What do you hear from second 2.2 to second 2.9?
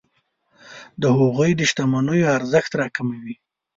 ارزښت